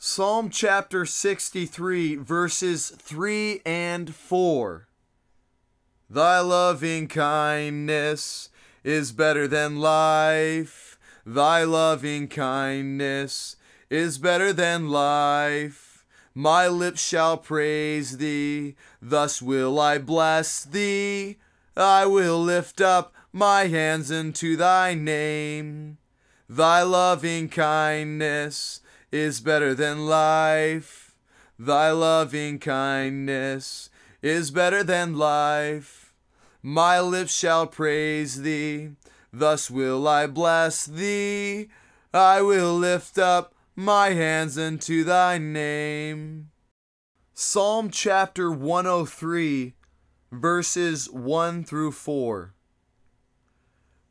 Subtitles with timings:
[0.00, 4.86] Psalm chapter 63, verses 3 and 4.
[6.08, 8.48] Thy loving kindness
[8.84, 11.00] is better than life.
[11.26, 13.56] Thy loving kindness
[13.90, 16.06] is better than life.
[16.32, 21.38] My lips shall praise thee, thus will I bless thee.
[21.76, 25.98] I will lift up my hands unto thy name.
[26.48, 28.80] Thy loving kindness
[29.10, 31.14] is better than life.
[31.58, 33.90] Thy loving kindness
[34.22, 36.14] is better than life.
[36.62, 38.90] My lips shall praise thee,
[39.32, 41.68] thus will I bless thee.
[42.12, 46.50] I will lift up my hands unto thy name.
[47.34, 49.74] Psalm chapter 103,
[50.32, 52.54] verses 1 through 4.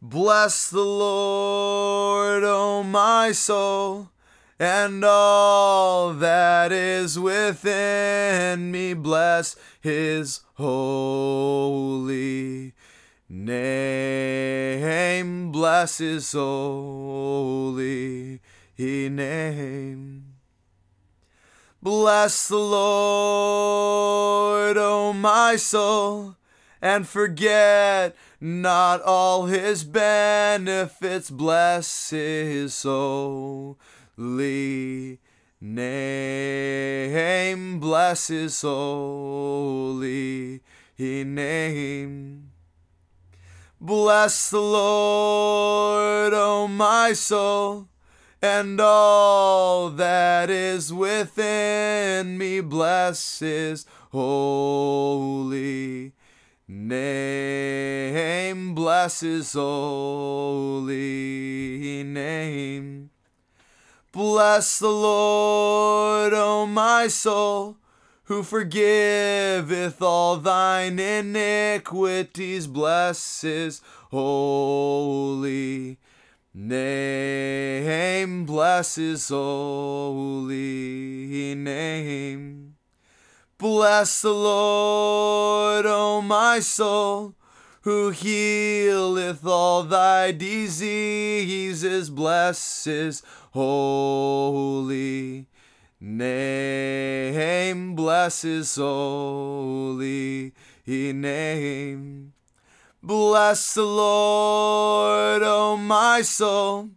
[0.00, 4.10] Bless the Lord, O my soul
[4.58, 8.94] and all that is within me.
[8.94, 12.06] Bless his holy
[13.28, 14.72] name.
[15.52, 17.40] Bless his holy
[18.78, 20.22] name.
[21.82, 23.96] Bless the lord
[24.76, 26.36] o my soul
[26.82, 31.30] and forget not all his benefits.
[31.30, 33.78] Bless his soul
[34.18, 35.18] holy
[35.60, 37.80] name.
[37.80, 40.62] Bless his holy
[40.98, 42.50] name.
[43.78, 47.88] Bless the Lord, O my soul,
[48.40, 52.60] and all that is within me.
[52.60, 56.12] Bless his holy
[56.66, 58.74] name.
[58.74, 60.92] Bless his holy
[62.02, 62.65] name.
[64.16, 67.76] Bless the Lord, O my soul,
[68.24, 72.66] who forgiveth all thine iniquities.
[72.66, 75.98] Bless his holy
[76.54, 78.46] name.
[78.46, 80.54] Bless his holy
[81.54, 82.76] name.
[83.58, 87.34] Bless the Lord, O my soul,
[87.86, 92.10] who healeth all thy diseases.
[92.10, 95.46] Bless his holy
[96.00, 97.94] name.
[97.94, 100.52] Bless his holy
[100.84, 102.32] name.
[103.00, 106.90] Bless the Lord, O my soul,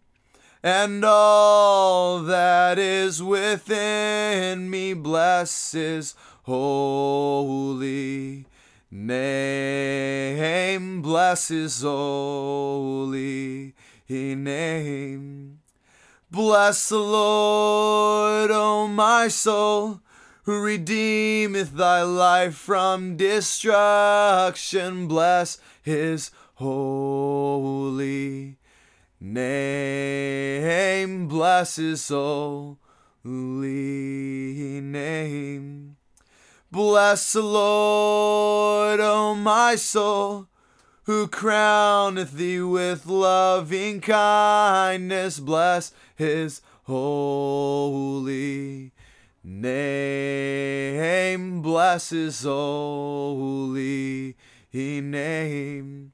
[0.60, 4.94] and all that is within me.
[4.94, 8.44] Bless his holy
[8.90, 9.29] name.
[11.30, 13.72] Bless his holy
[14.08, 15.60] name.
[16.28, 20.00] Bless the Lord, O my soul,
[20.42, 25.06] who redeemeth thy life from destruction.
[25.06, 28.56] Bless his holy
[29.20, 31.28] name.
[31.28, 32.76] Bless his holy
[34.80, 35.96] name.
[36.72, 40.48] Bless the Lord, O my soul
[41.10, 45.40] who crowneth thee with loving kindness.
[45.40, 48.92] Bless his holy
[49.42, 51.62] name.
[51.62, 54.36] Bless his holy
[54.72, 56.12] name.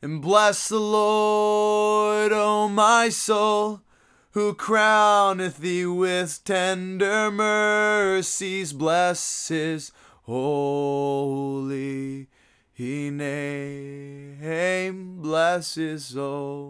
[0.00, 3.82] And bless the Lord, O my soul,
[4.30, 8.72] who crowneth thee with tender mercies.
[8.72, 12.28] Bless his holy
[12.72, 14.82] he name
[15.22, 16.68] bless his holy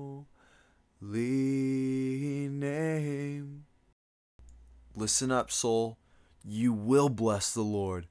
[2.49, 3.65] name.
[4.95, 5.97] Listen up, soul.
[6.45, 8.07] You will bless the Lord,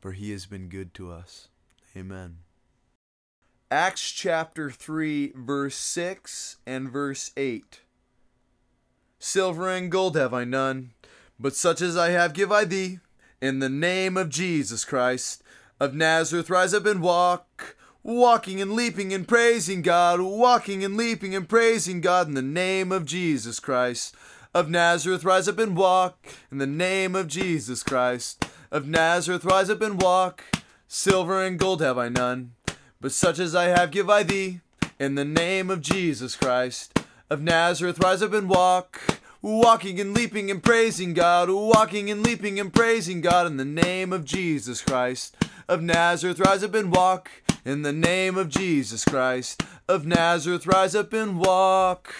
[0.00, 1.48] for he has been good to us.
[1.96, 2.38] Amen.
[3.70, 7.80] Acts chapter 3, verse 6 and verse 8.
[9.18, 10.92] Silver and gold have I none,
[11.38, 13.00] but such as I have give I thee,
[13.40, 15.42] in the name of Jesus Christ
[15.80, 17.76] of Nazareth, rise up and walk.
[18.02, 22.92] Walking and leaping and praising God, walking and leaping and praising God in the name
[22.92, 24.14] of Jesus Christ.
[24.54, 26.18] Of Nazareth, rise up and walk
[26.52, 28.44] in the name of Jesus Christ.
[28.70, 30.44] Of Nazareth, rise up and walk.
[30.86, 32.52] Silver and gold have I none,
[33.00, 34.60] but such as I have give I thee
[35.00, 37.00] in the name of Jesus Christ.
[37.30, 39.00] Of Nazareth, rise up and walk
[39.40, 44.10] walking and leaping and praising God, walking and leaping and praising God in the name
[44.10, 45.36] of Jesus Christ
[45.68, 47.30] of Nazareth, rise up and walk
[47.64, 52.14] in the name of Jesus Christ of Nazareth, rise up and walk.